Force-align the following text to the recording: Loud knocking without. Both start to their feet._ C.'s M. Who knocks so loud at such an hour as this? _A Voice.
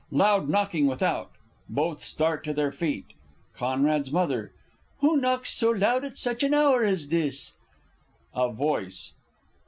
Loud 0.09 0.49
knocking 0.49 0.87
without. 0.87 1.29
Both 1.69 1.99
start 2.01 2.43
to 2.45 2.53
their 2.53 2.71
feet._ 2.71 3.13
C.'s 3.53 4.15
M. 4.25 4.49
Who 5.01 5.17
knocks 5.17 5.51
so 5.53 5.69
loud 5.69 6.03
at 6.03 6.17
such 6.17 6.41
an 6.41 6.55
hour 6.55 6.83
as 6.83 7.09
this? 7.09 7.53
_A 8.35 8.51
Voice. 8.51 9.11